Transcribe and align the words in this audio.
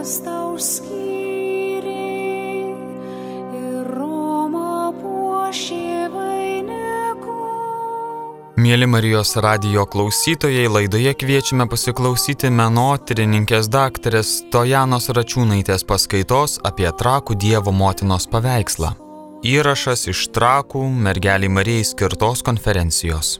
kas 0.00 0.14
tau 0.24 0.54
skyrė 0.56 1.92
ir 3.52 3.88
Roma 3.92 4.88
puošė 4.96 6.06
vainiku. 6.14 7.34
Mėly 8.64 8.88
Marijos 8.88 9.34
radio 9.44 9.84
klausytojai, 9.92 10.70
laidoje 10.72 11.12
kviečiame 11.20 11.66
pasiklausyti 11.68 12.48
menotyrininkės 12.48 13.68
daktarės 13.68 14.32
Tojanos 14.48 15.10
Račiūnaitės 15.20 15.84
paskaitos 15.92 16.56
apie 16.64 16.88
trakų 17.02 17.36
Dievo 17.44 17.76
motinos 17.82 18.24
paveikslą. 18.32 18.94
Įrašas 19.52 20.08
iš 20.14 20.30
trakų 20.32 20.86
mergeliai 20.96 21.52
Marijai 21.52 21.84
skirtos 21.92 22.40
konferencijos. 22.48 23.36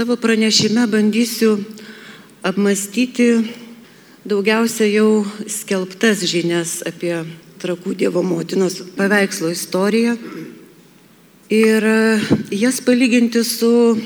Savo 0.00 0.16
pranešime 0.16 0.86
bandysiu 0.86 1.58
apmastyti 2.42 3.44
daugiausia 4.24 4.86
jau 4.88 5.26
skelbtas 5.44 6.22
žinias 6.24 6.78
apie 6.88 7.18
trakų 7.60 7.92
Dievo 8.00 8.22
motinos 8.24 8.78
paveikslo 8.96 9.50
istoriją 9.52 10.14
ir 11.52 11.84
jas 12.48 12.80
palyginti 12.80 13.42
su 13.44 14.00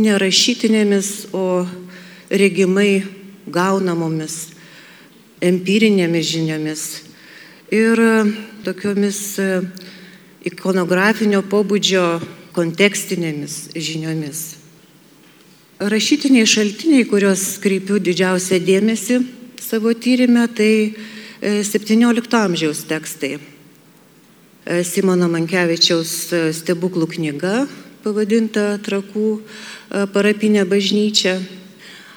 nerašytinėmis, 0.00 1.10
o 1.36 1.68
regimai 2.32 3.04
gaunamomis 3.52 4.38
empirinėmis 5.44 6.30
žiniomis 6.30 6.86
ir 7.68 8.00
tokiomis 8.64 9.20
ikonografinio 10.48 11.44
pobūdžio 11.52 12.06
kontekstinėmis 12.56 13.58
žiniomis. 13.76 14.57
Rašytiniai 15.78 16.42
šaltiniai, 16.42 17.04
kuriuos 17.06 17.60
kreipiu 17.62 18.00
didžiausią 18.02 18.56
dėmesį 18.66 19.20
savo 19.62 19.92
tyrimę, 19.94 20.48
tai 20.50 20.72
e, 21.38 21.62
17 21.62 22.34
amžiaus 22.34 22.80
tekstai. 22.90 23.36
E, 23.38 24.80
Simono 24.82 25.28
Mankevičiaus 25.30 26.14
e, 26.34 26.40
stebuklų 26.50 27.06
knyga, 27.12 27.68
pavadinta 28.02 28.64
Trakų 28.82 29.28
e, 29.38 30.02
parapinė 30.10 30.66
bažnyčia, 30.66 31.36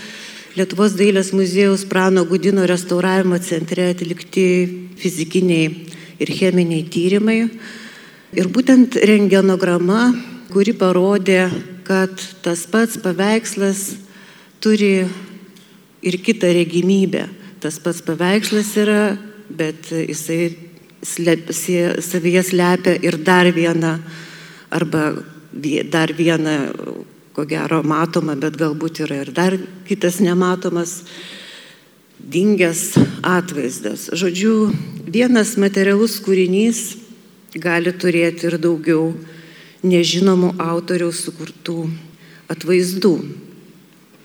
Lietuvos 0.55 0.95
dailės 0.95 1.35
muziejaus 1.35 1.83
Prano 1.91 2.23
Gudino 2.31 2.62
restauravimo 2.62 3.35
centre 3.43 3.91
atlikti 3.91 4.47
fizikiniai 5.03 5.67
ir 6.25 6.33
cheminiai 6.33 6.87
tyrimai. 6.89 7.39
Ir 8.35 8.49
būtent 8.51 8.97
rengenograma, 8.99 10.09
kuri 10.51 10.75
parodė, 10.77 11.47
kad 11.87 12.12
tas 12.43 12.65
pats 12.71 12.99
paveikslas 12.99 13.95
turi 14.65 15.05
ir 16.05 16.19
kitą 16.25 16.51
regimybę. 16.57 17.29
Tas 17.61 17.79
pats 17.81 18.03
paveikslas 18.05 18.73
yra, 18.81 19.17
bet 19.49 19.93
jisai 19.93 20.57
slep, 21.05 21.53
sie- 21.53 22.01
savyje 22.01 22.43
slepia 22.43 22.97
ir 23.03 23.19
dar 23.19 23.47
vieną, 23.53 24.01
arba 24.71 25.23
dar 25.91 26.09
vieną, 26.12 27.05
ko 27.33 27.45
gero, 27.45 27.83
matomą, 27.83 28.39
bet 28.41 28.56
galbūt 28.56 29.05
yra 29.05 29.21
ir 29.23 29.33
dar 29.33 29.59
kitas 29.87 30.21
nematomas, 30.21 31.03
dingęs 32.25 32.95
atvaizdas. 33.23 34.09
Žodžiu, 34.17 34.73
vienas 35.05 35.55
materialus 35.61 36.17
kūrinys 36.25 36.97
gali 37.61 37.93
turėti 37.93 38.49
ir 38.49 38.57
daugiau 38.59 39.12
nežinomų 39.85 40.55
autoriaus 40.62 41.21
sukurtų 41.27 41.85
atvaizdų. 42.51 43.15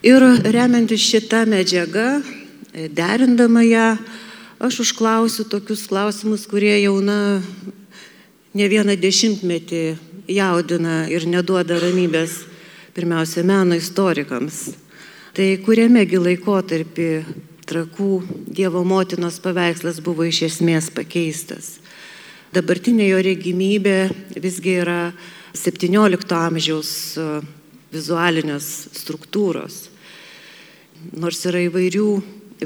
Ir 0.00 0.24
remiantis 0.48 1.04
šitą 1.04 1.44
medžiagą, 1.48 2.22
e, 2.72 2.88
derindama 2.88 3.62
ją, 3.66 3.98
aš 4.58 4.80
užklausiu 4.86 5.44
tokius 5.44 5.86
klausimus, 5.86 6.46
kurie 6.48 6.80
jau 6.80 6.96
na, 7.04 7.42
ne 8.54 8.68
vieną 8.68 8.96
dešimtmetį 8.96 9.84
jaudina 10.30 11.04
ir 11.12 11.28
neduoda 11.28 11.76
ramybės 11.80 12.46
pirmiausia 12.96 13.44
meno 13.44 13.76
istorikams. 13.76 14.70
Tai 15.36 15.46
kuriamegi 15.62 16.18
laikotarpį 16.18 17.10
trakų 17.70 18.10
Dievo 18.50 18.82
motinos 18.84 19.38
paveikslas 19.42 20.00
buvo 20.04 20.26
iš 20.26 20.42
esmės 20.48 20.90
pakeistas. 20.94 21.78
Dabartinė 22.50 23.06
jo 23.06 23.20
regimybė 23.22 23.98
visgi 24.42 24.80
yra 24.82 25.12
17 25.54 26.34
amžiaus 26.34 26.90
e, 27.14 27.26
vizualinės 27.94 28.66
struktūros. 28.98 29.84
Nors 31.14 31.44
yra 31.46 31.62
įvairių 31.68 32.08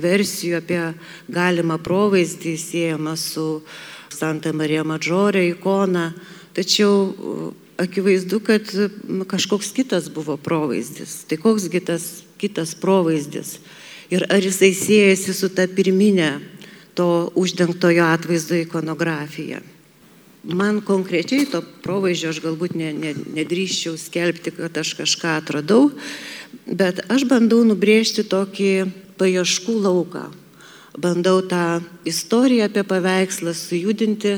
versijų 0.00 0.56
apie 0.58 0.80
galimą 1.28 1.76
provaizdį 1.84 2.56
siejamą 2.58 3.14
su 3.20 3.62
Santa 4.14 4.54
Marija 4.56 4.86
Madžorė 4.88 5.44
ikona, 5.50 6.08
tačiau 6.56 6.96
e, 7.12 7.36
akivaizdu, 7.84 8.40
kad 8.40 8.72
kažkoks 9.28 9.72
kitas 9.76 10.08
buvo 10.08 10.36
provaizdis. 10.40 11.24
Tai 11.28 11.40
koks 11.44 11.68
kitas, 11.72 12.08
kitas 12.40 12.72
provaizdis? 12.78 13.58
Ir 14.14 14.26
ar 14.30 14.42
jisai 14.42 14.70
siejasi 14.76 15.34
su 15.34 15.50
ta 15.50 15.66
pirminė 15.66 16.36
to 16.94 17.32
uždengtojo 17.34 18.04
atvaizdo 18.06 18.54
ikonografija? 18.62 19.58
Man 20.44 20.82
konkrečiai 20.84 21.48
to 21.48 21.62
provaizdžio 21.82 22.30
aš 22.34 22.38
galbūt 22.44 22.74
ne, 22.76 22.92
ne, 22.92 23.14
nedrįščiau 23.34 23.96
skelbti, 23.98 24.52
kad 24.52 24.76
aš 24.76 24.92
kažką 24.98 25.38
atradau, 25.40 25.88
bet 26.68 27.00
aš 27.08 27.24
bandau 27.30 27.62
nubrėžti 27.64 28.26
tokį 28.28 28.70
paieškų 29.18 29.78
lauką. 29.86 30.26
Bandau 31.00 31.40
tą 31.48 31.80
istoriją 32.06 32.68
apie 32.68 32.84
paveikslą 32.86 33.56
sujudinti, 33.56 34.36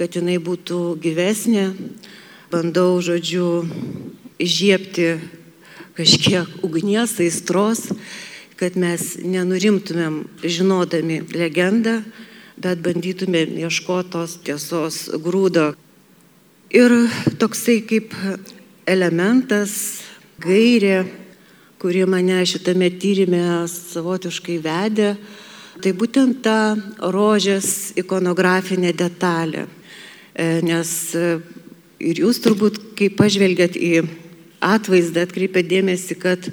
kad 0.00 0.16
jinai 0.16 0.40
būtų 0.42 0.96
gyvesnė. 1.04 1.68
Bandau, 2.50 2.96
žodžiu, 3.04 3.68
žiepti 4.40 5.18
kažkiek 5.94 6.64
ugnies, 6.66 7.14
aistros, 7.20 7.92
kad 8.60 8.76
mes 8.78 9.14
nenurimtumėm 9.22 10.22
žinodami 10.42 11.22
legendą, 11.34 12.00
bet 12.60 12.82
bandytumėm 12.84 13.56
ieškoti 13.64 14.12
tos 14.14 14.38
tiesos 14.46 15.08
grūdo. 15.22 15.72
Ir 16.74 16.92
toksai 17.38 17.80
kaip 17.86 18.14
elementas, 18.86 20.02
gairė, 20.42 21.04
kuri 21.82 22.04
mane 22.08 22.40
šitame 22.48 22.88
tyrimė 23.00 23.44
savotiškai 23.70 24.58
vedė, 24.64 25.14
tai 25.82 25.92
būtent 25.92 26.40
ta 26.44 26.74
rožės 26.98 27.92
ikonografinė 28.00 28.94
detalė. 28.96 29.66
E, 30.34 30.62
nes 30.66 30.90
e, 31.14 31.38
ir 32.02 32.22
jūs 32.24 32.40
turbūt, 32.42 32.80
kai 32.98 33.10
pažvelgiat 33.12 33.76
į 33.78 34.04
atvaizdą, 34.64 35.26
atkreipėt 35.28 35.68
dėmesį, 35.70 36.16
kad 36.22 36.48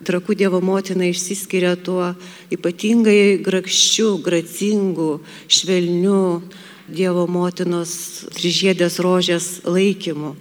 Trakų 0.00 0.32
Dievo 0.32 0.62
motina 0.64 1.04
išsiskiria 1.04 1.74
tuo 1.76 2.14
ypatingai 2.48 3.40
grakščiu, 3.44 4.14
gracingu, 4.24 5.18
švelniu 5.44 6.40
Dievo 6.88 7.26
motinos 7.28 7.92
kryžiedės 8.32 8.96
rožės 9.04 9.60
laikymu. 9.68 10.32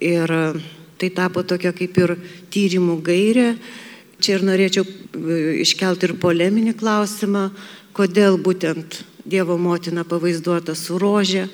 Ir 0.00 0.32
tai 0.96 1.10
tapo 1.12 1.44
tokia 1.44 1.74
kaip 1.76 2.00
ir 2.00 2.14
tyrimų 2.50 2.96
gairė. 3.04 3.52
Čia 4.20 4.38
ir 4.38 4.46
norėčiau 4.48 4.84
e, 4.84 5.36
iškelti 5.60 6.08
ir 6.08 6.16
poleminį 6.20 6.74
klausimą, 6.80 7.50
kodėl 7.96 8.40
būtent 8.40 9.02
Dievo 9.28 9.58
motina 9.60 10.06
pavaizduota 10.08 10.72
su 10.72 10.96
rožė. 11.00 11.46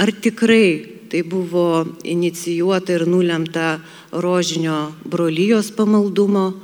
Ar 0.00 0.08
tikrai 0.08 1.01
tai 1.12 1.20
buvo 1.22 1.84
inicijuota 2.08 2.94
ir 2.96 3.04
nulemta 3.04 3.80
rožinio 4.12 4.96
brolyjos 5.04 5.68
pamaldumo, 5.76 6.56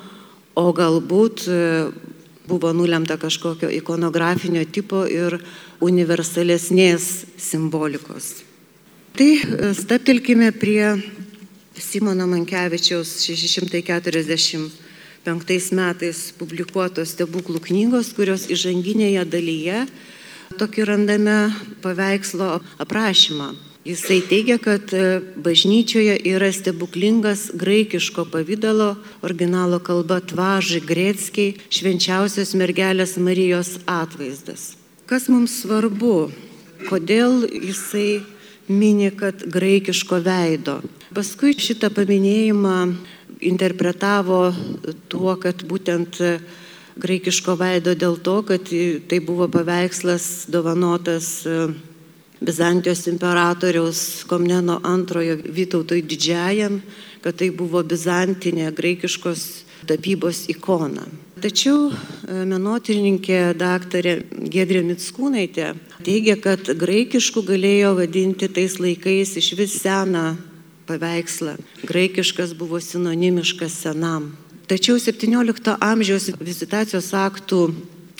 o 0.56 0.72
galbūt 0.72 1.44
e, 1.44 1.92
buvo 2.48 2.72
nulemta 2.72 3.20
kažkokio 3.20 3.68
ikonografinio 3.76 4.64
tipo 4.72 5.04
ir 5.04 5.36
universalesnės 5.84 7.26
simbolikos. 7.36 8.40
Tai 9.12 9.28
e, 9.36 9.74
staptelkime 9.76 10.48
prie 10.56 10.96
Simono 11.76 12.26
Mankevičiaus 12.26 13.20
645 13.28 14.72
metais 15.76 16.32
publikuotos 16.40 17.12
stebuklų 17.12 17.60
knygos, 17.68 18.16
kurios 18.16 18.48
įžanginėje 18.48 19.28
dalyje 19.28 19.86
tokį 20.56 20.84
randame 20.88 21.52
paveikslo 21.84 22.64
aprašymą. 22.80 23.67
Jisai 23.88 24.18
teigia, 24.20 24.58
kad 24.60 24.92
e, 24.92 25.20
bažnyčioje 25.40 26.18
yra 26.28 26.50
stebuklingas 26.52 27.46
graikiško 27.56 28.26
pavydalo, 28.28 28.90
originalo 29.24 29.78
kalba 29.80 30.18
tvažai 30.20 30.82
gretskiai, 30.84 31.54
švenčiausios 31.72 32.52
mergelės 32.60 33.16
Marijos 33.16 33.78
atvaizdas. 33.88 34.74
Kas 35.08 35.30
mums 35.32 35.62
svarbu? 35.62 36.28
Kodėl 36.90 37.48
jisai 37.48 38.20
mini, 38.68 39.08
kad 39.08 39.48
graikiško 39.48 40.20
veido? 40.20 40.82
Paskui 41.16 41.56
šitą 41.56 41.88
paminėjimą 41.88 42.76
interpretavo 43.40 44.50
tuo, 45.08 45.32
kad 45.40 45.64
būtent 45.64 46.20
graikiško 47.00 47.56
veido 47.56 47.96
dėl 47.96 48.20
to, 48.20 48.42
kad 48.52 48.68
tai 49.08 49.24
buvo 49.24 49.48
paveikslas 49.48 50.44
dovanotas 50.52 51.38
Bizantijos 52.40 53.06
imperatoriaus 53.10 54.24
Komneno 54.30 54.80
antrojo 54.86 55.38
Vytautoj 55.42 56.02
didžiajam, 56.06 56.80
kad 57.22 57.38
tai 57.40 57.50
buvo 57.50 57.82
bizantinė 57.82 58.70
graikiškos 58.76 59.46
tapybos 59.88 60.44
ikona. 60.52 61.06
Tačiau 61.38 61.90
e, 61.90 62.44
menotyrininkė 62.50 63.40
daktarė 63.58 64.14
Gedrė 64.50 64.82
Mitskūnaitė 64.86 65.72
teigia, 66.06 66.34
kad 66.42 66.66
graikiškų 66.78 67.44
galėjo 67.46 67.92
vadinti 67.98 68.48
tais 68.50 68.78
laikais 68.82 69.36
iš 69.38 69.52
vis 69.58 69.76
seną 69.82 70.32
paveikslą. 70.88 71.56
Graikiškas 71.86 72.54
buvo 72.58 72.80
sinonimiškas 72.82 73.82
senam. 73.84 74.32
Tačiau 74.68 74.98
17 75.00 75.78
amžiaus 75.80 76.30
vizitacijos 76.42 77.12
aktų 77.16 77.62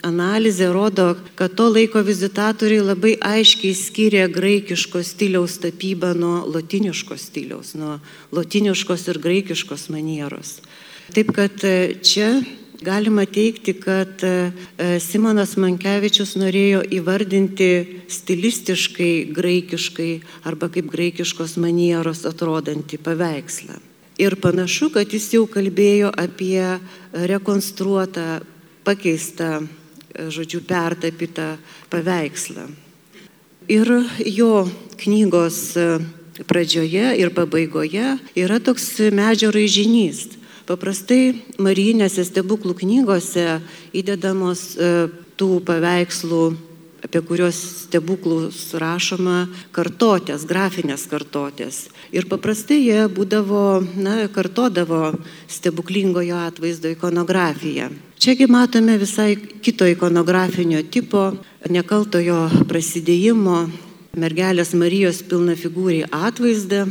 analizė 0.07 0.71
rodo, 0.73 1.17
kad 1.39 1.55
to 1.59 1.69
laiko 1.73 2.03
vizitatoriai 2.07 2.85
labai 2.85 3.15
aiškiai 3.21 3.75
skiria 3.75 4.29
graikiško 4.31 5.03
stiliaus 5.03 5.59
tapybą 5.63 6.15
nuo 6.19 6.45
lotiniško 6.47 7.19
stiliaus, 7.19 7.75
nuo 7.79 7.99
lotiniškos 8.33 9.09
ir 9.09 9.21
graikiškos 9.23 9.89
manieros. 9.95 10.59
Taip 11.15 11.33
kad 11.35 11.65
e, 11.65 11.99
čia 12.05 12.43
galima 12.85 13.25
teikti, 13.27 13.75
kad 13.81 14.23
e, 14.23 14.53
Simonas 15.03 15.57
Mankevičius 15.59 16.37
norėjo 16.39 16.85
įvardinti 16.95 17.71
stilistiškai 18.13 19.13
graikiškai 19.35 20.11
arba 20.47 20.69
kaip 20.73 20.91
graikiškos 20.93 21.57
manieros 21.59 22.25
atrodantį 22.29 23.01
paveikslą. 23.03 23.81
Ir 24.19 24.35
panašu, 24.43 24.91
kad 24.95 25.11
jis 25.15 25.29
jau 25.37 25.45
kalbėjo 25.47 26.11
apie 26.11 26.63
rekonstruotą, 27.15 28.41
pakeistą 28.89 29.61
žodžiu, 30.15 30.63
pertapytą 30.65 31.57
paveikslą. 31.91 32.69
Ir 33.69 33.91
jo 34.25 34.69
knygos 34.97 35.77
e, 35.77 35.99
pradžioje 36.49 37.13
ir 37.21 37.33
pabaigoje 37.37 38.17
yra 38.39 38.59
toks 38.65 38.97
medžio 39.13 39.53
raižinys. 39.53 40.39
Paprastai 40.69 41.37
Marijinėse 41.61 42.25
stebuklų 42.29 42.77
knygose 42.81 43.61
įdedamos 43.97 44.77
e, 44.77 45.09
tų 45.37 45.61
paveikslų 45.69 46.45
apie 47.05 47.21
kuriuos 47.23 47.59
stebuklus 47.85 48.75
rašoma 48.79 49.47
kartotės, 49.75 50.47
grafinės 50.49 51.07
kartotės. 51.11 51.87
Ir 52.13 52.29
paprastai 52.31 52.81
jie 52.83 53.07
būdavo, 53.13 53.81
na, 54.01 54.21
kartodavo 54.33 55.13
stebuklingojo 55.51 56.39
atvaizdo 56.49 56.93
ikonografiją. 56.95 57.91
Čiagi 58.19 58.49
matome 58.51 58.97
visai 58.99 59.37
kito 59.37 59.87
ikonografinio 59.87 60.83
tipo, 60.91 61.31
nekaltojo 61.71 62.67
prasidėjimo, 62.71 63.61
mergelės 64.19 64.75
Marijos 64.75 65.23
pilna 65.23 65.55
figūriai 65.59 66.09
atvaizdą. 66.11 66.89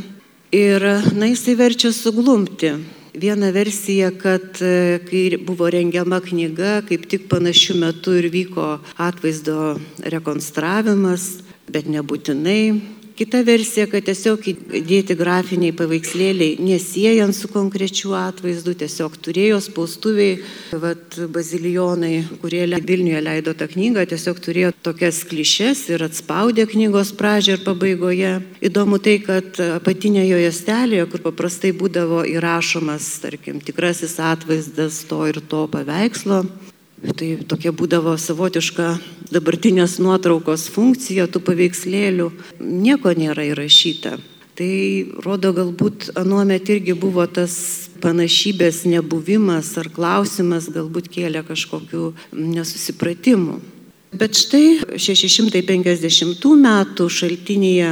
Ir, 0.48 0.84
na, 1.12 1.28
jisai 1.28 1.58
verčia 1.58 1.92
suglumti 1.92 2.72
Viena 3.18 3.50
versija, 3.50 4.12
kad 4.14 4.60
e, 4.62 4.98
kai 5.08 5.22
buvo 5.42 5.66
rengiama 5.72 6.20
knyga, 6.22 6.84
kaip 6.86 7.08
tik 7.10 7.24
panašiu 7.30 7.74
metu 7.80 8.14
ir 8.14 8.28
vyko 8.30 8.66
atvaizdo 8.94 9.74
rekonstravimas, 10.14 11.24
bet 11.66 11.88
nebūtinai 11.90 12.97
Kita 13.18 13.40
versija, 13.42 13.88
kad 13.90 14.04
tiesiog 14.06 14.44
įdėti 14.78 15.16
grafiniai 15.18 15.72
paveikslėliai, 15.74 16.60
nesiejant 16.62 17.34
su 17.34 17.48
konkrečiu 17.50 18.12
atvaizdu, 18.14 18.76
tiesiog 18.78 19.16
turėjo 19.26 19.58
spaustuviai, 19.64 20.36
vat, 20.78 21.18
bazilijonai, 21.34 22.12
kurie 22.38 22.62
Vilniuje 22.78 23.24
leido 23.26 23.56
tą 23.58 23.66
knygą, 23.72 24.06
tiesiog 24.12 24.38
turėjo 24.44 24.70
tokias 24.86 25.24
klišes 25.26 25.82
ir 25.90 26.06
atspaudė 26.06 26.68
knygos 26.70 27.10
pradžią 27.18 27.58
ir 27.58 27.66
pabaigoje. 27.66 28.32
Įdomu 28.70 29.02
tai, 29.02 29.18
kad 29.26 29.58
apatinėje 29.66 30.38
juostelėje, 30.44 31.10
kur 31.10 31.26
paprastai 31.26 31.74
būdavo 31.74 32.22
įrašomas, 32.38 33.16
tarkim, 33.26 33.58
tikrasis 33.58 34.14
atvaizdas 34.22 35.02
to 35.10 35.24
ir 35.26 35.42
to 35.42 35.66
paveikslo, 35.74 36.44
Tai 36.98 37.28
tokia 37.46 37.70
būdavo 37.70 38.16
savotiška 38.18 38.88
dabartinės 39.30 39.98
nuotraukos 40.02 40.66
funkcija 40.74 41.28
tų 41.30 41.42
paveikslėlių. 41.46 42.26
Nieko 42.58 43.12
nėra 43.14 43.46
įrašyta. 43.52 44.16
Tai 44.58 44.72
rodo 45.22 45.52
galbūt 45.54 46.08
anuomet 46.18 46.66
irgi 46.74 46.96
buvo 46.98 47.22
tas 47.30 47.54
panašybės 48.02 48.82
nebuvimas 48.90 49.70
ar 49.78 49.90
klausimas 49.94 50.66
galbūt 50.74 51.06
kėlė 51.14 51.44
kažkokių 51.46 52.10
nesusipratimų. 52.34 53.60
Bet 54.18 54.38
štai 54.40 54.98
650 54.98 56.54
metų 56.64 57.06
šaltinėje 57.12 57.90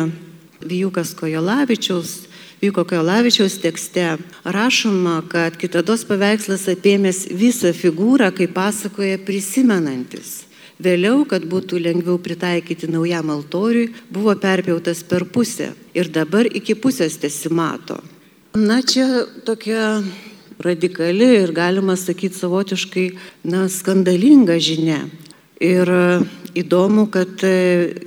Vijukas 0.67 1.13
Kojolavičiaus 1.15 2.15
Vyko 2.61 2.87
Kajolavičiaus 2.89 3.59
tekste 3.61 4.17
rašoma, 4.45 5.21
kad 5.29 5.59
kitados 5.61 6.07
paveikslas 6.09 6.65
apėmęs 6.73 7.27
visą 7.37 7.75
figūrą, 7.77 8.31
kaip 8.33 8.55
pasakoja 8.57 9.19
prisimenantis. 9.21 10.47
Vėliau, 10.81 11.25
kad 11.29 11.45
būtų 11.49 11.81
lengviau 11.81 12.17
pritaikyti 12.21 12.89
naujam 12.89 13.31
altoriui, 13.33 13.91
buvo 14.13 14.33
perpjautas 14.41 15.03
per 15.05 15.25
pusę 15.29 15.71
ir 15.97 16.09
dabar 16.13 16.49
iki 16.49 16.77
pusės 16.77 17.17
tesimato. 17.21 18.01
Na 18.57 18.81
čia 18.81 19.25
tokia 19.45 20.03
radikali 20.61 21.29
ir 21.43 21.53
galima 21.53 21.97
sakyti 21.97 22.41
savotiškai 22.41 23.07
na, 23.45 23.67
skandalinga 23.69 24.57
žinia. 24.61 25.03
Ir 25.61 25.89
įdomu, 26.57 27.07
kad 27.13 27.37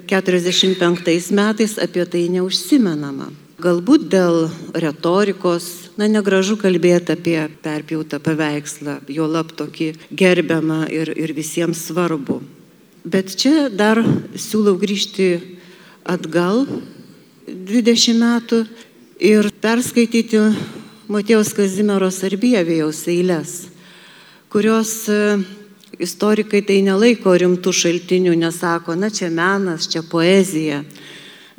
45 0.09 1.29
metais 1.37 1.77
apie 1.81 2.05
tai 2.05 2.25
neužsimenama. 2.33 3.29
Galbūt 3.59 4.05
dėl 4.07 4.45
retorikos, 4.71 5.91
na, 5.99 6.07
negražu 6.07 6.55
kalbėti 6.55 7.11
apie 7.11 7.39
perpjautą 7.59 8.21
paveikslą, 8.23 9.01
jo 9.11 9.25
lab 9.27 9.51
tokį 9.51 9.89
gerbiamą 10.15 10.85
ir, 10.87 11.11
ir 11.11 11.33
visiems 11.35 11.81
svarbu. 11.89 12.37
Bet 13.03 13.33
čia 13.35 13.67
dar 13.67 13.99
siūlau 14.39 14.77
grįžti 14.79 15.27
atgal 16.07 16.63
20 17.49 18.15
metų 18.21 18.61
ir 19.19 19.51
perskaityti 19.59 20.39
Matėjos 21.11 21.51
Kazimieros 21.57 22.21
Arbievijaus 22.23 23.01
eilės, 23.11 23.53
kurios 24.53 24.91
e, 25.09 25.39
istorikai 25.99 26.61
tai 26.63 26.79
nelaiko 26.85 27.33
rimtų 27.33 27.73
šaltinių, 27.75 28.35
nesako, 28.39 28.95
na 28.95 29.09
čia 29.11 29.27
menas, 29.33 29.89
čia 29.89 30.05
poezija. 30.05 30.83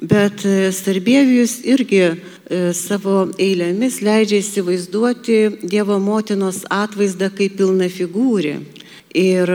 Bet 0.00 0.44
e, 0.44 0.72
Sarbievijus 0.72 1.58
irgi 1.68 2.00
e, 2.00 2.14
savo 2.72 3.26
eilėmis 3.36 4.00
leidžia 4.00 4.40
įsivaizduoti 4.40 5.40
Dievo 5.60 5.98
motinos 6.00 6.62
atvaizdą 6.72 7.28
kaip 7.36 7.58
pilna 7.60 7.90
figūri. 7.92 8.54
Ir 9.12 9.50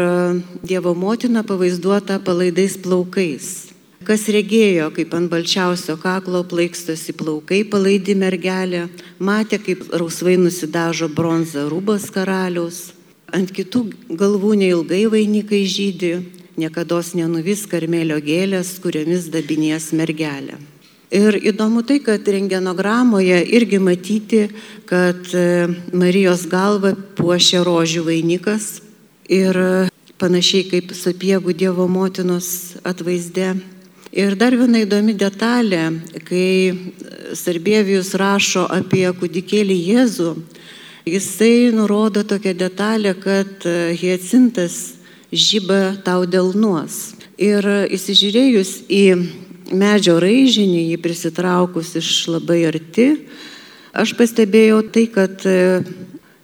Dievo 0.61 0.93
motina 0.93 1.41
pavaizduota 1.47 2.19
palaidais 2.21 2.75
plaukais. 2.77 3.75
Kas 4.05 4.27
regėjo, 4.29 4.91
kaip 4.93 5.15
ant 5.17 5.31
balčiausio 5.31 5.95
kaklo 5.97 6.43
plaikstosi 6.45 7.15
plaukai 7.17 7.63
palaidi 7.65 8.13
mergelė, 8.13 8.83
matė, 9.17 9.57
kaip 9.57 9.87
rausvai 9.97 10.35
nusidažo 10.37 11.09
bronzą 11.09 11.63
rūbas 11.71 12.11
karalius, 12.13 12.91
ant 13.33 13.49
kitų 13.49 13.81
galvų 14.13 14.51
neilgai 14.61 15.07
vainikai 15.09 15.63
žydė, 15.65 16.11
niekada 16.57 17.01
nenuvis 17.13 17.65
karmelio 17.67 18.17
gėlės, 18.24 18.79
kuriomis 18.79 19.29
dabinės 19.33 19.91
mergelė. 19.93 20.57
Ir 21.12 21.38
įdomu 21.38 21.83
tai, 21.85 22.00
kad 22.03 22.25
rengenogramoje 22.27 23.43
irgi 23.55 23.79
matyti, 23.79 24.47
kad 24.89 25.21
e, 25.33 25.67
Marijos 25.93 26.47
galva 26.50 26.95
puošia 27.15 27.62
rožių 27.63 28.07
vainikas 28.09 28.81
ir 29.29 29.55
panašiai 30.17 30.65
kaip 30.71 30.91
sapiegų 30.97 31.53
Dievo 31.53 31.88
motinos 31.88 32.75
atvaizde 32.83 33.53
Ir 34.15 34.38
dar 34.39 34.55
viena 34.55 34.79
įdomi 34.79 35.12
detalė, 35.19 35.89
kai 36.24 36.71
Sarbievijus 37.35 38.13
rašo 38.15 38.62
apie 38.71 39.03
kūdikėlį 39.12 39.75
Jėzų, 39.75 40.29
jisai 41.03 41.74
nurodo 41.75 42.24
tokią 42.24 42.53
detalę, 42.55 43.12
kad 43.19 43.67
hiecintas 44.00 44.94
žyba 45.36 45.98
tau 46.06 46.25
delnuos. 46.25 47.13
Ir 47.36 47.65
įsižiūrėjus 47.92 48.86
į 48.88 49.04
medžio 49.75 50.18
raižinį, 50.24 50.82
jį 50.94 50.98
prisitraukus 51.04 51.96
iš 52.00 52.10
labai 52.32 52.63
arti, 52.70 53.10
aš 53.96 54.15
pastebėjau 54.18 54.82
tai, 54.94 55.06
kad 55.12 55.44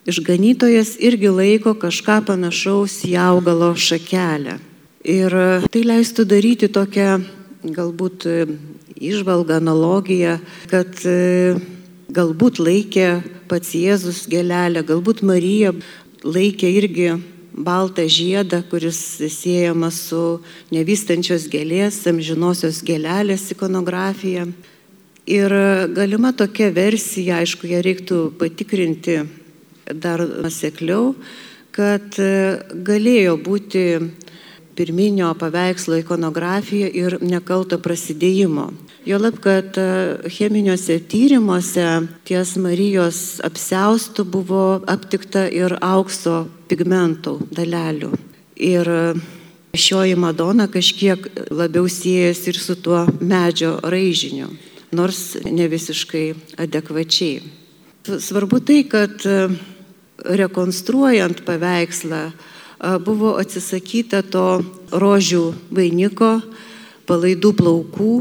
išganytojas 0.10 0.96
irgi 1.00 1.30
laiko 1.32 1.76
kažką 1.78 2.22
panašaus 2.28 3.02
į 3.08 3.16
augalo 3.22 3.72
šakelę. 3.78 4.58
Ir 5.02 5.34
tai 5.74 5.82
leistų 5.86 6.26
daryti 6.30 6.70
tokią 6.70 7.22
galbūt 7.64 8.26
išvalga, 8.96 9.56
e, 9.56 9.62
analogija, 9.62 10.38
kad 10.70 10.94
e, 11.06 11.56
galbūt 12.14 12.62
laikė 12.62 13.10
pats 13.50 13.74
Jėzus 13.78 14.28
gelelę, 14.30 14.84
galbūt 14.86 15.24
Marija 15.26 15.74
laikė 16.22 16.70
irgi 16.70 17.10
baltą 17.53 18.08
žiedą, 18.08 18.62
kuris 18.70 19.20
siejamas 19.29 20.00
su 20.10 20.41
nevystančios 20.72 21.48
gėlės, 21.51 22.00
amžinosios 22.08 22.81
gėlelės 22.88 23.51
ikonografija. 23.55 24.48
Ir 25.29 25.53
galima 25.93 26.31
tokia 26.34 26.72
versija, 26.74 27.41
aišku, 27.43 27.70
ją 27.70 27.81
reiktų 27.86 28.20
patikrinti 28.39 29.22
dar 29.91 30.24
nusekliau, 30.24 31.13
kad 31.75 32.17
galėjo 32.74 33.38
būti 33.39 33.86
pirminio 34.75 35.34
paveikslo 35.38 36.00
ikonografija 36.01 36.88
ir 36.89 37.20
nekalto 37.22 37.77
prasidėjimo. 37.79 38.72
Jolab, 39.05 39.39
kad 39.43 39.77
cheminiuose 40.29 41.00
tyrimuose 41.12 41.86
ties 42.27 42.55
Marijos 42.62 43.41
apseustų 43.46 44.25
buvo 44.29 44.65
aptikta 44.89 45.48
ir 45.50 45.75
aukso 45.81 46.46
pigmentų 46.72 47.36
dalelių. 47.54 48.12
Ir 48.63 48.90
e, 48.90 49.01
šioji 49.78 50.18
Madona 50.20 50.70
kažkiek 50.72 51.28
labiau 51.51 51.90
siejasi 51.92 52.51
ir 52.54 52.60
su 52.60 52.78
tuo 52.80 53.04
medžio 53.20 53.75
raižiniu, 53.84 54.50
nors 54.96 55.38
ne 55.46 55.68
visiškai 55.72 56.25
adekvačiai. 56.63 57.44
Svarbu 58.08 58.63
tai, 58.66 58.82
kad 58.90 59.28
e, 59.28 59.38
rekonstruojant 60.42 61.46
paveikslą, 61.46 62.24
buvo 63.06 63.36
atsisakyta 63.38 64.24
to 64.25 64.46
rožių 64.90 65.44
vainiko, 65.74 66.40
palaidų 67.10 67.51
plaukų, 67.58 68.13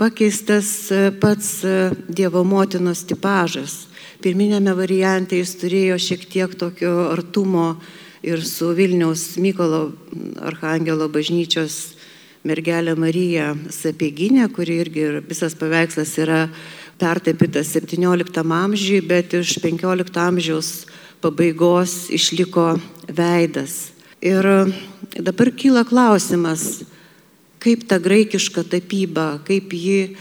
pakeistas 0.00 0.90
e, 0.90 1.10
pats 1.12 1.60
e, 1.64 1.92
Dievo 2.08 2.42
motinos 2.44 3.04
tipažas. 3.04 3.89
Pirminėme 4.20 4.74
variante 4.76 5.38
jis 5.38 5.54
turėjo 5.56 5.94
šiek 5.96 6.24
tiek 6.28 6.52
tokio 6.60 6.90
artumo 7.08 7.78
ir 8.20 8.42
su 8.44 8.68
Vilniaus 8.76 9.38
Mykolo 9.40 9.94
Arhangelo 10.44 11.06
bažnyčios 11.08 11.94
mergelė 12.44 12.92
Marija 13.00 13.54
Sapieginė, 13.72 14.44
kuri 14.52 14.76
irgi 14.82 15.06
visas 15.24 15.56
paveikslas 15.56 16.12
yra 16.20 16.42
pertapytas 17.00 17.72
17 17.72 18.44
amžiui, 18.44 19.00
bet 19.00 19.38
iš 19.40 19.54
15 19.64 20.20
amžiaus 20.20 20.70
pabaigos 21.24 22.10
išliko 22.12 22.74
veidas. 23.08 23.94
Ir 24.20 24.44
dabar 25.16 25.52
kyla 25.56 25.86
klausimas, 25.88 26.82
kaip 27.60 27.88
ta 27.88 27.96
graikiška 27.96 28.66
tapyba, 28.68 29.38
kaip 29.48 29.72
ji, 29.72 30.16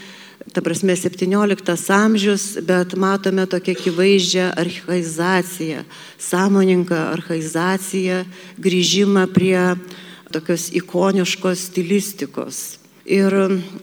ta 0.53 0.61
prasme, 0.61 0.95
17 0.95 1.93
amžius, 1.93 2.57
bet 2.61 2.95
matome 2.95 3.45
tokią 3.47 3.71
akivaizdžią 3.77 4.51
archaizaciją, 4.55 5.83
sąmoninką 6.17 6.95
archaizaciją, 6.95 8.25
grįžimą 8.57 9.27
prie 9.27 9.75
tokios 10.31 10.69
ikoniškos 10.73 11.69
stilistikos. 11.69 12.79
Ir 13.09 13.33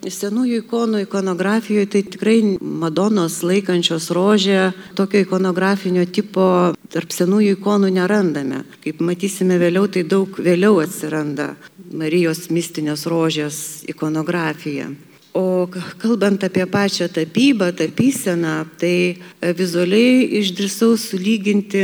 senųjų 0.07 0.61
ikonų 0.63 1.01
ikonografijoje 1.03 1.87
tai 1.91 2.03
tikrai 2.07 2.37
Madonos 2.61 3.41
laikančios 3.43 4.13
rožę 4.15 4.71
tokio 4.95 5.25
ikonografinio 5.25 6.05
tipo 6.07 6.47
tarp 6.95 7.11
senųjų 7.11 7.57
ikonų 7.57 7.91
nerandame. 7.97 8.63
Kaip 8.85 9.03
matysime 9.03 9.59
vėliau, 9.59 9.89
tai 9.91 10.05
daug 10.07 10.31
vėliau 10.39 10.79
atsiranda 10.85 11.57
Marijos 11.91 12.47
mistinės 12.55 13.03
rožės 13.11 13.83
ikonografija. 13.91 14.93
O 15.37 15.69
kalbant 16.01 16.45
apie 16.49 16.65
pačią 16.65 17.11
tapybą, 17.13 17.69
tapyseną, 17.77 18.65
tai 18.81 19.21
vizualiai 19.59 20.41
išdrisau 20.41 20.97
sulyginti 20.97 21.83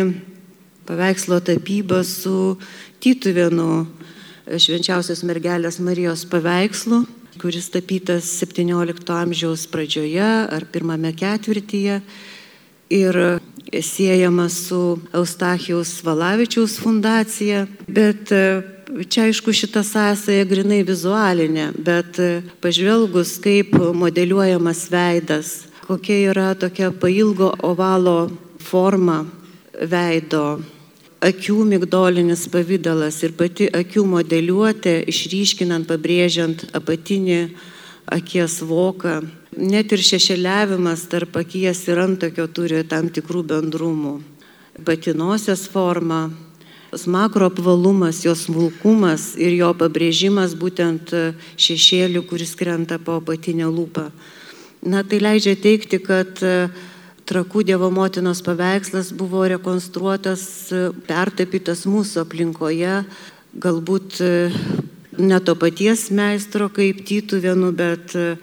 paveikslo 0.89 1.43
tapybą 1.45 2.01
su 2.07 2.57
Tytuvėnu 3.03 3.85
švenčiausios 4.47 5.21
mergelės 5.27 5.83
Marijos 5.85 6.25
paveikslu 6.31 7.03
kuris 7.43 7.71
tapytas 7.73 8.27
17 8.39 9.09
amžiaus 9.11 9.65
pradžioje 9.67 10.29
ar 10.53 10.67
pirmame 10.71 11.11
ketvirtyje 11.17 12.01
ir 12.93 13.19
siejamas 13.81 14.59
su 14.69 14.99
Eustachijaus 15.17 16.03
Valavičiaus 16.05 16.77
fundacija, 16.79 17.65
bet 17.89 18.33
e, 18.33 18.61
čia 19.09 19.27
aišku 19.29 19.53
šita 19.55 19.83
sąsaja 19.87 20.45
grinai 20.49 20.83
vizualinė, 20.87 21.71
bet 21.77 22.19
e, 22.21 22.43
pažvelgus, 22.63 23.39
kaip 23.43 23.75
modeliuojamas 23.77 24.87
veidas, 24.93 25.53
kokia 25.87 26.19
yra 26.33 26.49
tokia 26.59 26.93
pailgo 26.93 27.53
ovalo 27.65 28.31
forma 28.63 29.23
veido, 29.73 30.61
akių 31.23 31.63
migdolinis 31.71 32.47
pavydalas 32.53 33.21
ir 33.23 33.37
pati 33.39 33.69
akių 33.71 34.05
modeliuotė, 34.17 34.97
išryškinant, 35.11 35.87
pabrėžiant 35.89 36.67
apatinį 36.77 37.41
akies 38.13 38.61
voką. 38.67 39.21
Net 39.53 39.93
ir 39.93 40.03
šešėliavimas 40.03 41.07
tarp 41.13 41.37
akies 41.43 41.85
ir 41.89 42.01
antokio 42.03 42.49
turi 42.49 42.83
tam 42.89 43.11
tikrų 43.13 43.45
bendrumų. 43.53 44.15
Patinosios 44.87 45.67
forma, 45.69 46.31
makro 47.09 47.49
apvalumas, 47.49 48.23
jos 48.25 48.47
smulkumas 48.47 49.33
ir 49.41 49.57
jo 49.57 49.73
pabrėžimas 49.77 50.57
būtent 50.59 51.15
šešėlių, 51.57 52.25
kuris 52.29 52.55
krenta 52.59 52.99
po 53.01 53.19
apatinę 53.23 53.71
lūpą. 53.73 54.11
Na, 54.83 55.05
tai 55.07 55.23
leidžia 55.23 55.55
teikti, 55.57 56.03
kad 56.03 56.43
Trakų 57.23 57.63
Dievo 57.65 57.87
motinos 57.95 58.43
paveikslas 58.43 59.13
buvo 59.15 59.45
rekonstruotas, 59.47 60.43
pertapytas 61.07 61.85
mūsų 61.87 62.25
aplinkoje, 62.25 62.97
galbūt 63.63 64.19
e, 64.21 64.31
ne 65.23 65.39
to 65.45 65.55
paties 65.57 66.09
meistro 66.11 66.67
kaip 66.73 67.05
Tytų 67.07 67.39
vienu, 67.45 67.71
bet 67.79 68.17
e, 68.19 68.35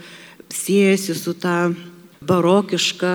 siejasi 0.48 1.18
su 1.18 1.36
ta 1.36 1.74
barokiška 2.24 3.14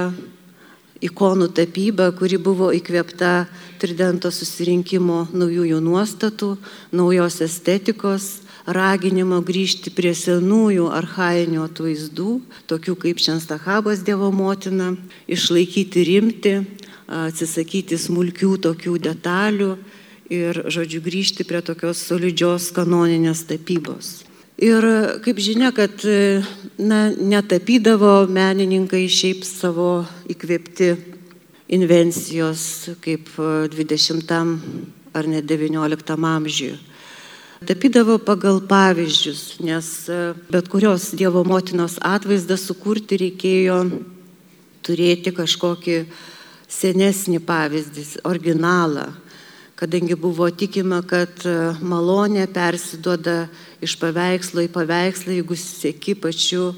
ikonų 1.05 1.51
tapyba, 1.57 2.11
kuri 2.17 2.39
buvo 2.41 2.71
įkvėpta 2.75 3.47
Tridento 3.83 4.31
susirinkimo 4.33 5.27
naujųjų 5.35 5.81
nuostatų, 5.85 6.55
naujos 6.95 7.41
estetikos, 7.45 8.45
raginimo 8.65 9.43
grįžti 9.45 9.93
prie 9.93 10.15
senųjų 10.17 10.89
arhainių 10.95 11.67
atvaizdų, 11.67 12.39
tokių 12.71 12.97
kaip 13.03 13.21
Šenstahabas 13.21 14.05
Dievo 14.07 14.31
motina, 14.33 14.95
išlaikyti 15.29 16.05
rimti, 16.09 16.55
atsisakyti 17.05 17.99
smulkių 18.01 18.57
tokių 18.65 18.97
detalių 19.05 19.75
ir, 20.33 20.63
žodžiu, 20.73 21.03
grįžti 21.05 21.45
prie 21.45 21.61
tokios 21.61 22.01
solidžios 22.09 22.71
kanoninės 22.73 23.45
tapybos. 23.51 24.23
Ir 24.55 24.85
kaip 25.19 25.39
žinia, 25.43 25.73
kad 25.75 25.99
na, 26.79 27.09
netapydavo 27.11 28.29
menininkai 28.31 29.09
šiaip 29.11 29.43
savo 29.43 30.05
įkvėpti 30.31 30.93
invencijos 31.75 32.95
kaip 33.03 33.33
20 33.35 34.31
ar 35.11 35.27
net 35.27 35.49
19 35.51 36.15
amžiuje. 36.15 36.79
Tapydavo 37.67 38.21
pagal 38.23 38.61
pavyzdžius, 38.69 39.59
nes 39.59 39.91
bet 40.53 40.71
kurios 40.71 41.11
Dievo 41.19 41.43
motinos 41.43 41.99
atvaizdą 41.99 42.55
sukurti 42.61 43.19
reikėjo 43.25 43.81
turėti 44.87 45.35
kažkokį 45.35 45.99
senesnį 46.71 47.43
pavyzdį, 47.43 48.07
originalą 48.23 49.11
kadangi 49.85 50.15
buvo 50.15 50.47
tikima, 50.51 51.03
kad 51.03 51.43
malonė 51.83 52.47
persiduoda 52.55 53.49
iš 53.85 53.97
paveikslo 54.01 54.65
į 54.65 54.71
paveikslą, 54.75 55.37
jeigu 55.39 55.59
sėki 55.59 56.17
pačiu 56.19 56.73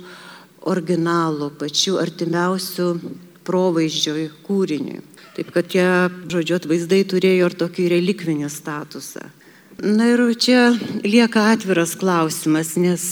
originalu, 0.66 1.52
pačiu 1.58 2.00
artimiausiu 2.02 2.96
provaizdžioj 3.46 4.28
kūriniui. 4.46 5.02
Taip 5.36 5.52
kad 5.54 5.68
tie, 5.68 5.86
žodžiu, 6.32 6.56
atvaizdai 6.56 7.02
turėjo 7.08 7.50
ir 7.50 7.56
tokį 7.60 7.90
relikvinį 7.92 8.48
statusą. 8.50 9.26
Na 9.84 10.08
ir 10.08 10.22
čia 10.40 10.70
lieka 11.04 11.50
atviras 11.52 11.92
klausimas, 12.00 12.74
nes 12.80 13.04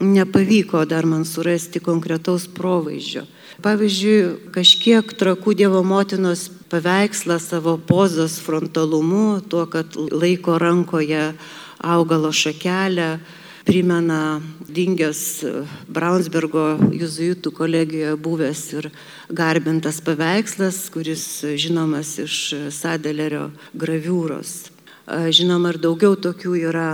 nepavyko 0.00 0.84
dar 0.84 1.08
man 1.08 1.24
surasti 1.24 1.80
konkretaus 1.80 2.44
provaizdžio. 2.46 3.24
Pavyzdžiui, 3.60 4.52
kažkiek 4.54 5.12
trakų 5.20 5.54
Dievo 5.56 5.80
motinos 5.84 6.46
paveikslą 6.72 7.36
savo 7.40 7.76
pozos 7.76 8.38
frontalumu, 8.40 9.40
tuo, 9.40 9.66
kad 9.68 9.96
laiko 9.96 10.56
rankoje 10.60 11.32
augalo 11.82 12.32
šakelę, 12.32 13.18
primena 13.64 14.40
dingęs 14.68 15.44
Braunsbergo 15.88 16.78
juzuitų 16.92 17.52
kolegijoje 17.54 18.16
buvęs 18.20 18.62
ir 18.78 18.88
garbintas 19.28 20.00
paveikslas, 20.04 20.88
kuris 20.92 21.24
žinomas 21.60 22.16
iš 22.22 22.36
Sadelerio 22.74 23.50
graviūros. 23.74 24.70
Žinoma, 25.10 25.72
ir 25.74 25.80
daugiau 25.82 26.14
tokių 26.14 26.54
yra 26.70 26.88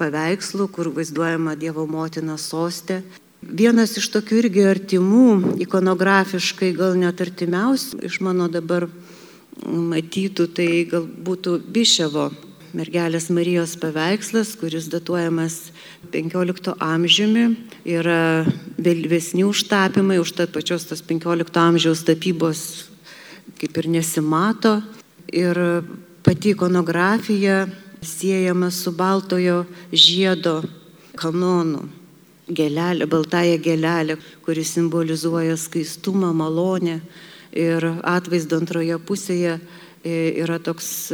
paveikslų, 0.00 0.66
kur 0.74 0.90
vaizduojama 0.94 1.54
Dievo 1.58 1.86
motina 1.86 2.34
sostė. 2.40 3.02
Vienas 3.40 3.94
iš 3.96 4.10
tokių 4.12 4.40
irgi 4.42 4.64
artimų, 4.68 5.56
ikonografiškai 5.64 6.72
gal 6.76 6.98
net 6.98 7.22
artimiausių 7.22 8.02
iš 8.10 8.20
mano 8.26 8.50
dabar 8.52 8.88
matytų, 9.64 10.48
tai 10.56 10.68
gal 10.90 11.06
būtų 11.06 11.60
Biševo 11.70 12.30
mergelės 12.76 13.28
Marijos 13.34 13.74
paveikslas, 13.80 14.54
kuris 14.58 14.88
datuojamas 14.92 15.70
15 16.12 16.74
amžiumi, 16.80 17.44
yra 17.84 18.46
vėlesni 18.78 19.44
užtapymai, 19.46 20.20
užtat 20.22 20.52
pačios 20.54 20.86
tos 20.88 21.02
15 21.06 21.60
amžiaus 21.60 22.04
tapybos 22.06 22.62
kaip 23.60 23.78
ir 23.82 23.88
nesimato. 23.96 24.80
Ir 25.30 25.58
pati 26.26 26.54
ikonografija 26.54 27.66
siejama 28.02 28.70
su 28.70 28.92
baltojo 28.92 29.64
žiedo 29.92 30.60
kanonu. 31.16 31.86
Gelelė, 32.50 33.06
baltąją 33.06 33.60
gelelę, 33.62 34.16
kuris 34.42 34.72
simbolizuoja 34.74 35.54
skaistumą, 35.54 36.32
malonę 36.34 36.98
ir 37.54 37.86
atvaizdo 38.02 38.58
antroje 38.58 38.96
pusėje 38.98 39.60
yra 40.02 40.58
toks 40.58 41.12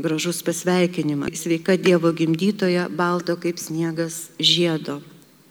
gražus 0.00 0.42
pasveikinimas. 0.42 1.36
Sveika 1.36 1.76
Dievo 1.76 2.12
gimdytoja, 2.12 2.88
balto 2.88 3.36
kaip 3.36 3.58
sniegas 3.60 4.30
žiedo. 4.40 5.00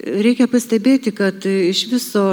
Reikia 0.02 0.48
pastebėti, 0.50 1.12
kad 1.14 1.46
iš 1.46 1.84
viso 1.92 2.24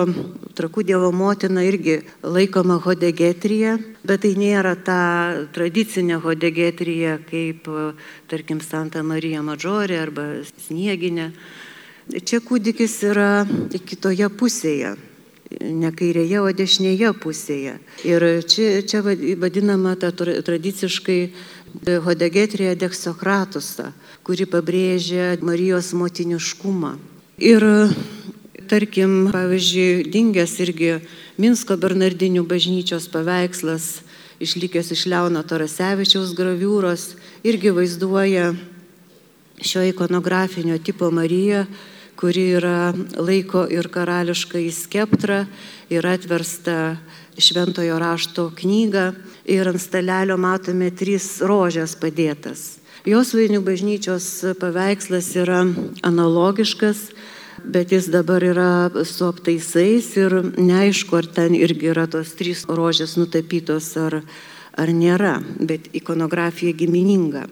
trakų 0.57 0.87
Dievo 0.89 1.11
motina 1.13 1.61
irgi 1.67 1.99
laikoma 2.25 2.79
hodegetrija, 2.81 3.75
bet 4.09 4.23
tai 4.25 4.31
nėra 4.41 4.73
ta 4.73 5.01
tradicinė 5.53 6.17
hodegetrija 6.23 7.19
kaip, 7.29 7.69
tarkim, 8.33 8.63
Santa 8.65 9.03
Marija 9.05 9.45
Madžorė 9.45 10.01
arba 10.01 10.25
Snieginė. 10.65 11.35
Čia 12.09 12.41
kūdikis 12.41 12.95
yra 13.05 13.45
kitoje 13.85 14.31
pusėje, 14.33 14.95
ne 15.61 15.93
kairėje, 15.93 16.41
o 16.41 16.49
dešinėje 16.57 17.13
pusėje. 17.21 17.77
Ir 18.09 18.27
čia, 18.49 18.81
čia 18.89 19.05
vadinama 19.05 19.93
ta 20.01 20.09
tradiciškai 20.17 21.21
Hodegetrija 22.05 22.75
Deksokratusą, 22.79 23.93
kuri 24.27 24.47
pabrėžia 24.49 25.37
Marijos 25.43 25.93
motiniškumą. 25.97 26.97
Ir 27.39 27.65
tarkim, 28.69 29.31
pavyzdžiui, 29.33 30.09
dingęs 30.13 30.57
irgi 30.65 30.99
Minsko 31.41 31.79
Bernardinių 31.81 32.45
bažnyčios 32.49 33.09
paveikslas, 33.13 34.03
išlikęs 34.43 34.93
iš 34.95 35.07
Leono 35.11 35.43
Tarasevičiaus 35.43 36.35
graviūros, 36.37 37.15
irgi 37.47 37.73
vaizduoja 37.75 38.53
šio 39.63 39.85
ikonografinio 39.89 40.79
tipo 40.79 41.11
Mariją, 41.11 41.65
kuri 42.19 42.45
yra 42.59 42.93
laiko 43.15 43.65
ir 43.71 43.87
karališką 43.95 44.59
įskeptrą 44.67 45.45
ir 45.95 46.07
atversta 46.07 46.99
šventojo 47.39 47.99
rašto 47.99 48.51
knygą 48.59 49.13
ir 49.49 49.71
ant 49.71 49.81
stalelio 49.81 50.37
matome 50.37 50.91
trys 50.91 51.39
rožės 51.41 51.97
padėtas. 51.99 52.79
Jos 53.09 53.33
vainių 53.33 53.63
bažnyčios 53.65 54.27
paveikslas 54.61 55.31
yra 55.39 55.63
analogiškas, 56.05 57.09
bet 57.65 57.93
jis 57.95 58.11
dabar 58.13 58.45
yra 58.45 58.91
su 59.07 59.29
aptaisais 59.29 60.11
ir 60.19 60.35
neaišku, 60.59 61.17
ar 61.17 61.31
ten 61.39 61.55
irgi 61.57 61.93
yra 61.95 62.09
tos 62.11 62.35
trys 62.39 62.67
rožės 62.69 63.17
nutapytos 63.21 63.95
ar, 63.97 64.21
ar 64.77 64.93
nėra, 64.93 65.39
bet 65.61 65.89
ikonografija 65.97 66.75
gimininga. 66.77 67.47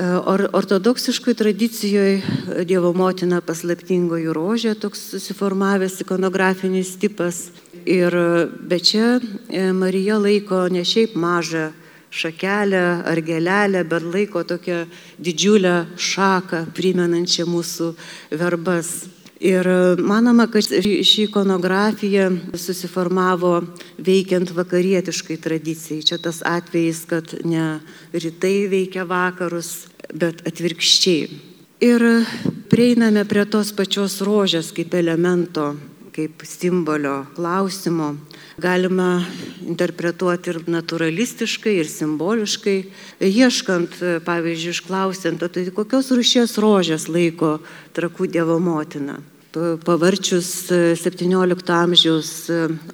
Or, 0.00 0.48
ortodoksiškoj 0.52 1.34
tradicijoje 1.34 2.22
Dievo 2.64 2.94
motina 2.96 3.42
paslaptingoji 3.44 4.32
rožė, 4.32 4.72
toks 4.80 5.02
susiformavęs 5.12 5.98
ikonografinis 6.00 6.94
tipas. 6.96 7.50
Ir 7.84 8.16
bet 8.64 8.88
čia 8.88 9.18
Marija 9.76 10.16
laiko 10.16 10.64
ne 10.72 10.80
šiaip 10.86 11.12
mažą 11.12 11.68
šakelę 12.08 13.04
ar 13.04 13.20
gelelę, 13.20 13.84
bet 13.84 14.08
laiko 14.14 14.44
tokią 14.48 14.86
didžiulę 15.20 15.74
šaką, 15.96 16.66
primenančią 16.72 17.44
mūsų 17.48 17.92
verbas. 18.32 18.94
Ir 19.42 19.66
manoma, 19.98 20.46
kad 20.46 20.62
ši 20.62 21.24
ikonografija 21.26 22.28
susiformavo 22.54 23.56
veikiant 23.98 24.52
vakarietiškai 24.54 25.36
tradicijai. 25.42 26.04
Čia 26.06 26.18
tas 26.22 26.44
atvejis, 26.46 27.00
kad 27.10 27.34
ne 27.42 27.80
rytai 28.14 28.68
veikia 28.70 29.02
vakarus, 29.02 29.88
bet 30.14 30.44
atvirkščiai. 30.46 31.40
Ir 31.82 32.04
prieiname 32.70 33.24
prie 33.26 33.42
tos 33.50 33.72
pačios 33.74 34.20
rožės 34.22 34.70
kaip 34.76 34.94
elemento, 34.94 35.72
kaip 36.14 36.46
simbolio 36.46 37.24
klausimo. 37.34 38.12
Galima 38.62 39.24
interpretuoti 39.66 40.54
ir 40.54 40.60
naturalistiškai, 40.70 41.74
ir 41.82 41.90
simboliškai, 41.90 42.76
ieškant, 43.26 43.98
pavyzdžiui, 44.22 44.78
išklausiant, 44.78 45.42
tai 45.50 45.66
kokios 45.74 46.14
rušies 46.14 46.54
rožės 46.62 47.10
laiko 47.10 47.56
trakų 47.98 48.30
Dievo 48.30 48.62
motina 48.62 49.18
pavarčius 49.52 50.70
XVII 50.96 51.34
amžiaus 51.76 52.30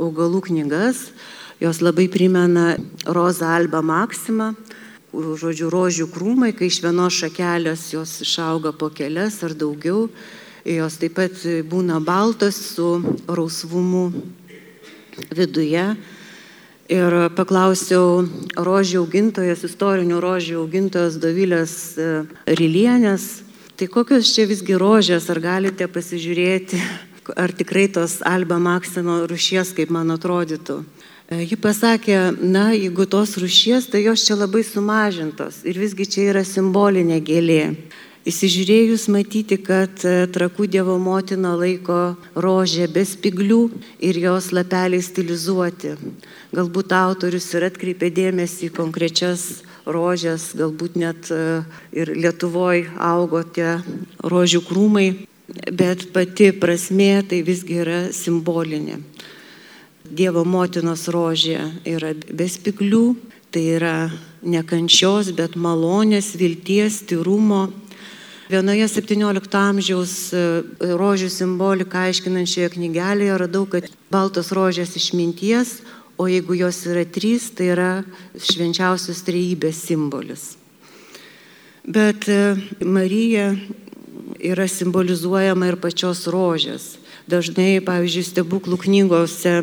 augalų 0.03 0.41
knygas, 0.49 1.13
jos 1.63 1.79
labai 1.83 2.09
primena 2.11 2.73
Roza 3.07 3.53
Alba 3.55 3.79
Maxima, 3.83 4.55
žodžiu, 5.15 5.71
rožių 5.71 6.09
krūmai, 6.11 6.51
kai 6.59 6.67
iš 6.67 6.81
vienos 6.83 7.15
šakelės 7.15 7.93
jos 7.95 8.19
išauga 8.27 8.75
po 8.75 8.91
kelias 8.91 9.39
ar 9.47 9.55
daugiau, 9.55 10.09
jos 10.67 10.99
taip 10.99 11.15
pat 11.15 11.39
būna 11.71 12.03
baltos 12.03 12.59
su 12.75 12.91
rausvumu 13.29 14.11
viduje. 15.31 15.95
Ir 16.89 17.15
paklausiau 17.37 18.25
rožių 18.57 19.03
augintojas, 19.05 19.63
istorinių 19.63 20.23
rožių 20.25 20.63
augintojas 20.63 21.19
Dovilės 21.21 21.75
Rilienės, 22.49 23.45
Tai 23.79 23.87
kokios 23.87 24.33
čia 24.35 24.43
visgi 24.51 24.75
rožės, 24.75 25.29
ar 25.31 25.39
galite 25.39 25.87
pasižiūrėti, 25.87 26.81
ar 27.39 27.53
tikrai 27.55 27.85
tos 27.95 28.17
Alba 28.27 28.57
Maksimo 28.59 29.21
rušies, 29.31 29.71
kaip 29.77 29.93
man 29.95 30.11
atrodytų. 30.11 30.81
E, 31.31 31.45
ji 31.47 31.55
pasakė, 31.63 32.17
na, 32.43 32.73
jeigu 32.75 33.07
tos 33.07 33.37
rušies, 33.39 33.87
tai 33.93 34.01
jos 34.03 34.25
čia 34.27 34.35
labai 34.35 34.65
sumažintos 34.67 35.61
ir 35.63 35.79
visgi 35.79 36.09
čia 36.11 36.25
yra 36.33 36.43
simbolinė 36.43 37.21
gėlė. 37.23 37.63
Įsižiūrėjus 38.27 39.07
matyti, 39.15 39.61
kad 39.63 40.03
e, 40.03 40.27
trakų 40.27 40.67
Dievo 40.75 40.99
motina 40.99 41.55
laiko 41.55 42.17
rožę 42.35 42.91
be 42.91 43.07
spiglių 43.07 43.63
ir 44.03 44.19
jos 44.27 44.51
lapeliai 44.59 45.07
stilizuoti. 45.07 45.95
Galbūt 46.51 46.99
autorius 46.99 47.47
ir 47.55 47.71
atkreipė 47.71 48.11
dėmesį 48.11 48.73
į 48.73 48.75
konkrečias 48.83 49.47
rožės, 49.89 50.53
galbūt 50.59 50.99
net 51.01 51.31
e, 51.33 51.63
ir 51.97 52.13
Lietuvoje 52.17 52.89
augo 53.01 53.43
tie 53.43 53.79
rožių 54.21 54.63
krūmai, 54.69 55.09
bet 55.73 56.09
pati 56.13 56.53
prasmė 56.53 57.25
tai 57.29 57.43
visgi 57.47 57.81
yra 57.83 58.01
simbolinė. 58.13 59.01
Dievo 60.09 60.45
motinos 60.49 61.09
rožė 61.13 61.59
yra 61.89 62.15
be 62.15 62.49
spiglių, 62.49 63.17
tai 63.53 63.65
yra 63.77 63.97
nekančios, 64.45 65.33
bet 65.37 65.57
malonės, 65.57 66.35
vilties, 66.39 67.03
tyrumo, 67.09 67.69
Vienoje 68.49 68.87
17 68.89 69.57
amžiaus 69.61 70.13
e, 70.33 70.43
rožių 70.81 71.27
simboliką 71.29 72.07
aiškinančioje 72.09 72.71
knygelėje 72.79 73.35
radau, 73.43 73.67
kad 73.69 73.91
baltos 74.09 74.55
rožės 74.57 74.95
išminties, 74.97 75.83
o 76.19 76.27
jeigu 76.27 76.55
jos 76.59 76.83
yra 76.91 77.05
trys, 77.07 77.53
tai 77.55 77.71
yra 77.73 77.91
švenčiausios 78.35 79.23
trejybės 79.23 79.79
simbolis. 79.87 80.57
Bet 81.87 82.27
e, 82.29 82.59
Marija 82.85 83.53
yra 84.43 84.67
simbolizuojama 84.69 85.71
ir 85.71 85.79
pačios 85.81 86.27
rožės. 86.29 86.97
Dažnai, 87.31 87.79
pavyzdžiui, 87.87 88.27
stebuklų 88.27 88.81
knygose 88.83 89.55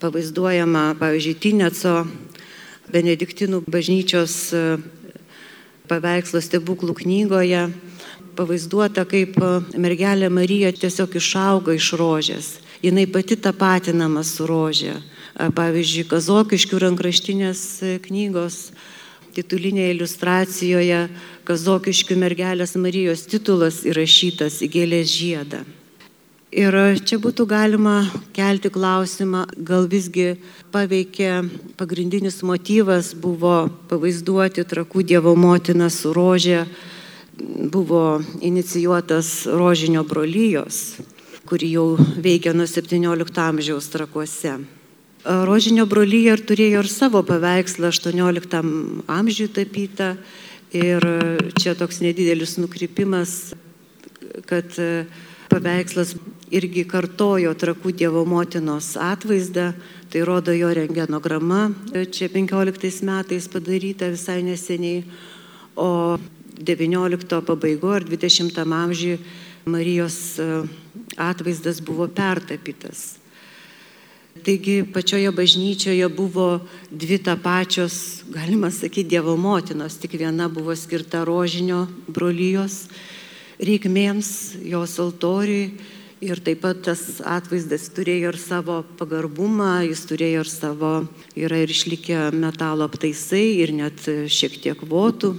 pavaizduojama, 0.00 0.92
pavyzdžiui, 1.00 1.34
Tineco 1.42 1.96
Benediktinų 2.92 3.64
bažnyčios 3.66 4.36
e, 4.54 4.62
paveikslo 5.90 6.40
stebuklų 6.44 6.94
knygoje 7.02 7.66
pavaizduota, 8.38 9.02
kaip 9.08 9.34
e, 9.42 9.50
mergelė 9.82 10.30
Marija 10.30 10.70
tiesiog 10.70 11.18
išauga 11.18 11.74
iš 11.74 11.90
rožės. 11.98 12.54
Jis 12.86 13.10
pati 13.10 13.34
tapatinama 13.40 14.22
su 14.22 14.46
rožė. 14.46 14.94
Pavyzdžiui, 15.36 16.06
Kazokiškių 16.08 16.78
rankraštinės 16.80 17.62
e, 17.84 17.96
knygos 18.00 18.70
titulinėje 19.36 19.92
iliustracijoje 19.92 21.00
Kazokiškių 21.44 22.16
mergelės 22.22 22.72
Marijos 22.80 23.26
titulas 23.28 23.82
įrašytas 23.84 24.62
į 24.64 24.70
gėlės 24.72 25.10
žiedą. 25.12 25.60
Ir 26.56 26.72
čia 27.04 27.18
būtų 27.20 27.44
galima 27.50 28.06
kelti 28.32 28.70
klausimą, 28.72 29.42
gal 29.60 29.84
visgi 29.92 30.38
paveikė 30.72 31.42
pagrindinis 31.76 32.40
motyvas 32.46 33.10
buvo 33.12 33.66
pavaizduoti 33.90 34.64
trakų 34.64 35.04
Dievo 35.04 35.34
motiną 35.36 35.90
su 35.92 36.14
rožė, 36.16 36.62
buvo 37.36 38.22
inicijuotas 38.40 39.44
rožinio 39.52 40.06
brolyjos, 40.08 40.96
kuri 41.44 41.74
jau 41.74 41.90
veikia 41.98 42.56
nuo 42.56 42.64
17 42.64 43.44
amžiaus 43.44 43.92
trakuose. 43.92 44.56
Rožinio 45.26 45.88
brolyje 45.90 46.36
ir 46.36 46.42
turėjo 46.46 46.82
ir 46.84 46.88
savo 46.90 47.18
paveikslą 47.26 47.88
18 47.90 48.60
amžiui 49.10 49.48
tapytą 49.50 50.12
ir 50.70 51.02
čia 51.58 51.74
toks 51.74 51.98
nedidelis 52.04 52.54
nukrypimas, 52.62 53.56
kad 54.46 54.70
paveikslas 55.50 56.14
irgi 56.54 56.86
kartojo 56.86 57.56
trakų 57.58 57.96
Dievo 57.98 58.22
motinos 58.28 58.92
atvaizdą, 59.02 59.72
tai 60.14 60.22
rodo 60.22 60.54
jo 60.54 60.70
rengenograma, 60.70 61.72
čia 61.90 62.30
15 62.30 63.02
metais 63.10 63.50
padaryta 63.50 64.12
visai 64.14 64.44
neseniai, 64.46 65.02
o 65.74 66.20
19 66.54 67.42
pabaigo 67.50 67.90
ar 67.98 68.06
20 68.06 68.62
amžiui 68.62 69.18
Marijos 69.66 70.38
atvaizdas 71.18 71.82
buvo 71.82 72.06
pertapytas. 72.06 73.25
Taigi 74.44 74.84
pačioje 74.92 75.30
bažnyčioje 75.32 76.08
buvo 76.08 76.60
dvi 76.90 77.18
tą 77.22 77.36
pačios, 77.42 78.24
galima 78.28 78.70
sakyti, 78.70 79.08
Dievo 79.16 79.36
motinos, 79.36 79.96
tik 80.02 80.18
viena 80.18 80.48
buvo 80.48 80.74
skirta 80.76 81.24
rožinio 81.24 81.86
brolyjos 82.08 82.88
reikmėms, 83.62 84.30
jos 84.66 84.98
altoriui. 85.00 85.70
Ir 86.24 86.40
taip 86.40 86.62
pat 86.64 86.78
tas 86.80 87.20
atvaizdas 87.20 87.90
turėjo 87.92 88.30
ir 88.32 88.38
savo 88.40 88.78
pagarbumą, 88.96 89.82
jis 89.84 90.06
turėjo 90.08 90.46
ir 90.46 90.48
savo, 90.48 90.92
yra 91.36 91.58
ir 91.60 91.68
išlikę 91.68 92.30
metalo 92.32 92.86
aptaisai 92.88 93.58
ir 93.60 93.74
net 93.76 94.00
šiek 94.32 94.56
tiek 94.64 94.80
votų. 94.80 95.34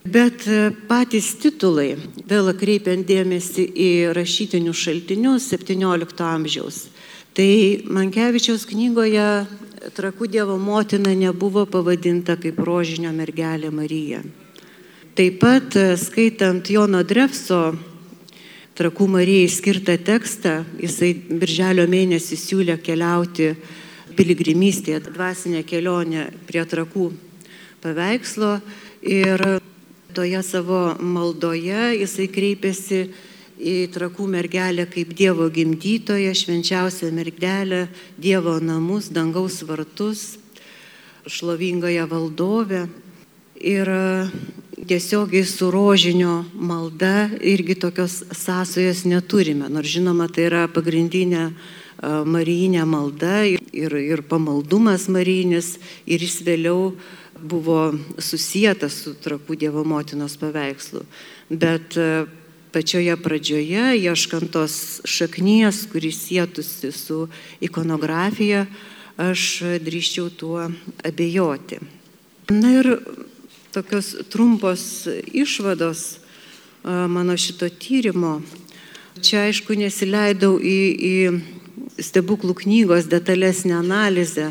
Bet 0.00 0.46
patys 0.88 1.34
titulai, 1.42 1.98
vėl 2.24 2.48
kreipiant 2.56 3.04
dėmesį 3.04 3.66
į 3.76 3.90
rašytinius 4.16 4.80
šaltinius 4.86 5.50
17 5.52 6.24
amžiaus, 6.24 6.86
tai 7.34 7.82
Mankevičiaus 7.86 8.66
knygoje 8.68 9.26
Trakų 9.96 10.26
Dievo 10.28 10.58
motina 10.60 11.14
nebuvo 11.16 11.64
pavadinta 11.64 12.36
kaip 12.36 12.58
rožinio 12.60 13.14
mergelė 13.16 13.70
Marija. 13.72 14.20
Taip 15.16 15.38
pat 15.40 15.76
e, 15.76 15.94
skaitant 15.96 16.68
Jono 16.68 17.00
Drefso 17.00 17.72
Trakų 18.76 19.08
Marijai 19.12 19.48
skirtą 19.52 19.96
tekstą, 20.04 20.60
jisai 20.80 21.14
birželio 21.14 21.86
mėnesį 21.88 22.38
siūlė 22.40 22.76
keliauti 22.84 23.54
piligrimystėje, 24.16 25.00
dvasinę 25.08 25.64
kelionę 25.64 26.28
prie 26.48 26.62
Trakų 26.68 27.10
paveikslo 27.80 28.58
ir 29.00 29.44
toje 30.12 30.42
savo 30.44 30.94
maldoje 31.00 31.96
jisai 32.02 32.28
kreipėsi 32.32 33.02
į 33.60 33.90
Trakų 33.92 34.26
mergelę 34.32 34.86
kaip 34.88 35.12
Dievo 35.16 35.50
gimdytoją, 35.52 36.32
švenčiausią 36.34 37.10
mergelę, 37.12 37.86
Dievo 38.18 38.56
namus, 38.60 39.10
dangaus 39.12 39.60
vartus, 39.68 40.38
šlovingąją 41.28 42.08
valdovę. 42.08 42.88
Ir 43.60 43.90
tiesiogiai 44.88 45.44
su 45.44 45.68
rožinio 45.70 46.46
malda 46.56 47.28
irgi 47.44 47.76
tokios 47.76 48.22
sąsojos 48.32 49.04
neturime, 49.04 49.68
nors 49.68 49.92
žinoma, 49.92 50.30
tai 50.32 50.48
yra 50.48 50.64
pagrindinė 50.72 51.50
marijinė 52.00 52.86
malda 52.88 53.42
ir, 53.44 53.92
ir 53.92 54.22
pamaldumas 54.24 55.08
marijinis 55.12 55.74
ir 56.08 56.24
jis 56.24 56.40
vėliau 56.46 56.94
buvo 57.40 57.90
susijęs 58.16 58.96
su 59.02 59.14
trakų 59.20 59.56
Dievo 59.60 59.84
motinos 59.84 60.36
paveikslu. 60.40 61.04
Bet 61.50 61.96
pačioje 62.72 63.16
pradžioje, 63.20 63.84
ieškant 63.98 64.50
tos 64.54 65.00
šaknies, 65.08 65.84
kuris 65.90 66.18
sėtusi 66.26 66.92
su 66.94 67.24
ikonografija, 67.62 68.66
aš 69.20 69.46
drįščiau 69.84 70.30
tuo 70.32 70.68
abejoti. 71.04 71.80
Na 72.50 72.72
ir 72.78 72.96
tokios 73.74 74.14
trumpos 74.32 75.06
išvados 75.32 76.18
mano 76.84 77.36
šito 77.36 77.68
tyrimo. 77.68 78.40
Čia 79.20 79.44
aišku 79.50 79.76
nesileidau 79.76 80.56
į, 80.58 80.78
į 80.96 82.00
stebuklų 82.00 82.54
knygos 82.62 83.10
detalesnę 83.10 83.76
analizę, 83.76 84.50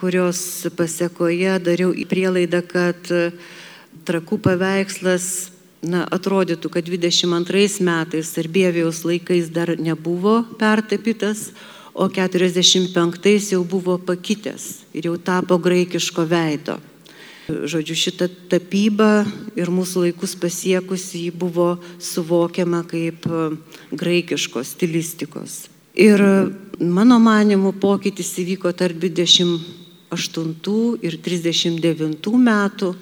kurios 0.00 0.66
pasiekoje 0.76 1.58
dariau 1.60 1.92
prielaidą, 2.08 2.62
kad 2.64 3.10
trakų 4.08 4.40
paveikslas 4.40 5.50
na, 5.82 6.04
atrodytų, 6.04 6.70
kad 6.72 6.88
22 6.88 7.80
metais 7.84 8.32
Sarbievijaus 8.34 9.04
laikais 9.08 9.50
dar 9.52 9.74
nebuvo 9.78 10.42
pertapytas, 10.60 11.50
o 11.94 12.08
45 12.08 13.52
jau 13.52 13.64
buvo 13.64 13.98
pakitęs 13.98 14.84
ir 14.94 15.04
jau 15.10 15.18
tapo 15.18 15.58
graikiško 15.58 16.24
veido. 16.28 16.78
Žodžiu, 17.50 17.96
šita 17.98 18.28
tapyba 18.50 19.26
ir 19.58 19.70
mūsų 19.74 20.06
laikus 20.06 20.36
pasiekusi 20.38 21.26
jį 21.26 21.32
buvo 21.34 21.82
suvokiama 21.98 22.84
kaip 22.86 23.26
e, 23.26 23.58
graikiškos 23.90 24.76
stilistikos. 24.76 25.66
Ir 25.98 26.22
mano 26.78 27.18
manimu 27.18 27.74
pokytis 27.82 28.30
įvyko 28.38 28.70
tarp 28.78 29.02
28 29.02 31.02
ir 31.02 31.18
39 31.18 32.38
metų, 32.38 32.94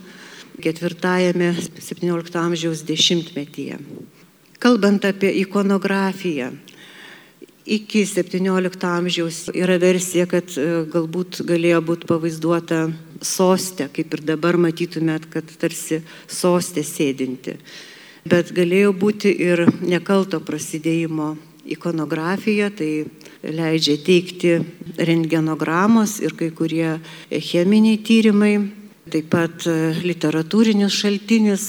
ketvirtajame 0.62 1.52
17 1.78 2.38
amžiaus 2.40 2.82
dešimtmetyje. 2.86 3.78
Kalbant 4.58 5.04
apie 5.06 5.30
ikonografiją, 5.40 6.50
iki 7.68 8.06
17 8.06 8.86
amžiaus 8.88 9.44
yra 9.54 9.76
versija, 9.78 10.26
kad 10.26 10.50
e, 10.56 10.66
galbūt 10.90 11.42
galėjo 11.46 11.82
būti 11.84 12.08
pavaizduota 12.08 12.80
sostė, 13.22 13.90
kaip 13.92 14.16
ir 14.16 14.24
dabar 14.32 14.58
matytumėt, 14.58 15.28
kad 15.30 15.46
tarsi 15.60 16.00
sostė 16.26 16.82
sėdinti. 16.86 17.58
Bet 18.28 18.50
galėjo 18.56 18.94
būti 18.96 19.30
ir 19.30 19.66
nekalto 19.84 20.40
prasidėjimo 20.44 21.36
ikonografija, 21.68 22.70
tai 22.72 23.06
leidžia 23.44 23.98
teikti 24.02 24.56
rengenogramos 24.98 26.18
ir 26.24 26.34
kai 26.38 26.50
kurie 26.56 26.96
cheminiai 27.30 28.00
tyrimai, 28.02 28.54
taip 29.12 29.30
pat 29.32 29.66
literatūrinis 30.04 30.94
šaltinis, 30.94 31.64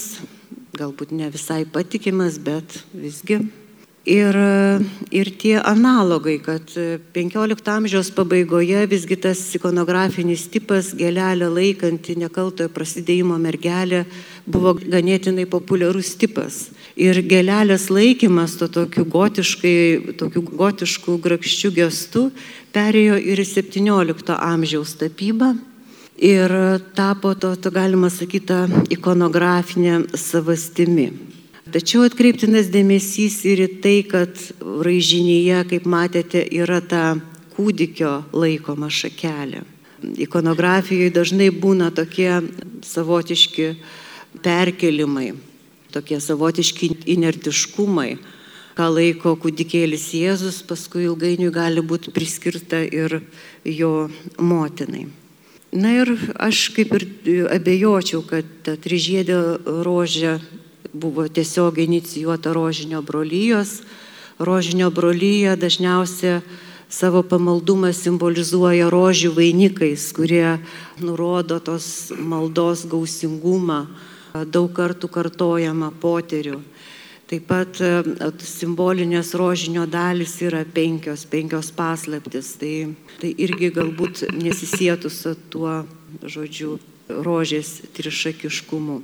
galbūt 0.79 1.15
ne 1.15 1.31
visai 1.33 1.63
patikimas, 1.69 2.37
bet 2.43 2.81
visgi 2.93 3.41
Ir, 4.09 4.33
ir 5.11 5.27
tie 5.37 5.59
analogai, 5.59 6.39
kad 6.41 6.71
15 7.13 7.67
amžiaus 7.69 8.07
pabaigoje 8.15 8.85
visgi 8.89 9.17
tas 9.19 9.41
ikonografinis 9.53 10.47
tipas 10.49 10.93
gelelę 10.97 11.49
laikanti 11.51 12.15
nekaltojo 12.17 12.71
prasidėjimo 12.73 13.35
mergelė 13.37 14.05
buvo 14.47 14.73
ganėtinai 14.79 15.45
populiarus 15.51 16.15
tipas. 16.17 16.71
Ir 16.95 17.21
gelelės 17.21 17.89
laikymas 17.93 18.57
to 18.57 18.71
tokiu 18.71 19.05
tokiu 20.17 20.41
gotišku 20.47 21.19
grakščiu 21.19 21.69
gestu 21.75 22.31
perėjo 22.73 23.19
ir 23.19 23.43
į 23.43 23.49
17 23.51 24.39
amžiaus 24.39 24.95
tapybą. 24.97 25.53
Ir 26.19 26.51
tapo 26.95 27.31
to, 27.35 27.53
to 27.55 27.71
galima 27.71 28.09
sakyti, 28.11 28.65
ikonografinė 28.91 30.01
savastimi. 30.19 31.13
Tačiau 31.71 32.01
atkreiptinas 32.03 32.67
dėmesys 32.73 33.37
ir 33.47 33.61
į 33.63 33.67
tai, 33.83 33.99
kad 34.03 34.39
raižinyje, 34.59 35.61
kaip 35.69 35.85
matėte, 35.87 36.41
yra 36.43 36.81
ta 36.81 37.03
kūdikio 37.53 38.11
laikoma 38.35 38.89
šakelė. 38.91 39.61
Ikonografijoje 40.25 41.13
dažnai 41.15 41.51
būna 41.55 41.87
tokie 41.95 42.41
savotiški 42.83 43.69
perkelimai, 44.43 45.31
tokie 45.93 46.19
savotiški 46.23 46.91
inertiškumai, 47.15 48.09
ką 48.75 48.89
laiko 48.95 49.37
kūdikėlis 49.39 50.09
Jėzus, 50.19 50.59
paskui 50.67 51.05
ilgainiui 51.07 51.53
gali 51.53 51.85
būti 51.85 52.11
priskirta 52.15 52.83
ir 52.83 53.21
jo 53.63 54.09
motinai. 54.35 55.07
Na 55.71 55.91
ir 55.93 56.09
aš 56.41 56.71
kaip 56.73 56.95
ir 56.97 57.03
abejočiau, 57.53 58.23
kad 58.25 58.45
ta 58.65 58.73
trižiedė 58.73 59.37
rožė 59.85 60.39
buvo 60.93 61.27
tiesiog 61.29 61.77
inicijuota 61.77 62.53
rožinio 62.57 63.03
brolyjos. 63.05 63.83
Rožinio 64.41 64.89
brolyje 64.89 65.53
dažniausiai 65.61 66.41
savo 66.89 67.21
pamaldumą 67.21 67.91
simbolizuoja 67.93 68.89
rožių 68.89 69.29
vainikais, 69.35 70.09
kurie 70.17 70.57
nurodo 70.97 71.59
tos 71.61 72.09
maldos 72.17 72.87
gausingumą, 72.89 73.85
daug 74.49 74.73
kartų 74.73 75.11
kartojama 75.13 75.91
poterių. 76.01 76.57
Taip 77.29 77.43
pat 77.45 77.77
e, 77.85 77.89
simbolinės 78.41 79.35
rožinio 79.37 79.83
dalis 79.85 80.31
yra 80.41 80.63
penkios, 80.65 81.27
penkios 81.29 81.69
paslaptis. 81.77 82.55
Tai, 82.57 82.73
tai 83.21 83.33
irgi 83.37 83.69
galbūt 83.75 84.23
nesisėtų 84.33 85.11
su 85.13 85.35
tuo 85.53 85.83
žodžiu 86.25 86.79
rožės 87.09 87.83
trišakiškumu. 87.93 89.03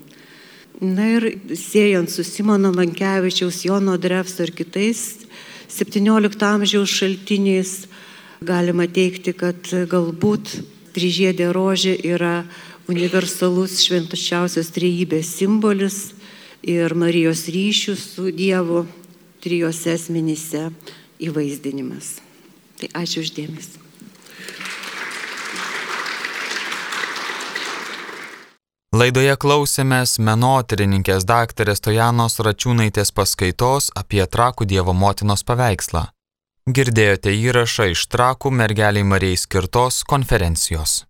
Na 0.81 1.05
ir 1.13 1.27
siejant 1.53 2.09
su 2.09 2.25
Simono 2.25 2.73
Mankevičiaus, 2.73 3.61
Jono 3.67 3.93
Drevso 4.01 4.43
ir 4.43 4.51
kitais 4.57 5.05
17 5.69 6.49
amžiaus 6.49 6.97
šaltiniais, 6.97 7.85
galima 8.41 8.89
teikti, 8.89 9.37
kad 9.37 9.69
galbūt 9.69 10.57
trižiedė 10.97 11.53
rožė 11.53 11.93
yra 12.09 12.41
universalus 12.89 13.79
šventačiausios 13.85 14.73
trejybės 14.73 15.29
simbolis 15.37 16.14
ir 16.65 16.95
Marijos 16.97 17.45
ryšių 17.53 17.95
su 17.99 18.31
Dievu 18.33 18.85
trijose 19.45 19.93
asmenyse 19.93 20.69
įvaizdinimas. 21.21 22.17
Tai 22.81 22.89
ačiū 23.05 23.21
uždėmesi. 23.23 23.85
Laidoje 28.95 29.35
klausėmės 29.35 30.15
menotyrininkės 30.23 31.25
daktarės 31.27 31.83
Tojanos 31.83 32.39
Račiūnaitės 32.39 33.11
paskaitos 33.11 33.89
apie 34.01 34.23
Trakų 34.23 34.67
Dievo 34.71 34.93
motinos 34.95 35.43
paveikslą. 35.43 36.05
Girdėjote 36.65 37.33
įrašą 37.35 37.91
iš 37.91 38.05
Trakų 38.09 38.53
mergeliai 38.55 39.03
Marijai 39.03 39.41
skirtos 39.41 39.99
konferencijos. 40.07 41.03